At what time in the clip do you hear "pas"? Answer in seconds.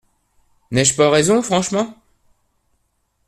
0.95-1.11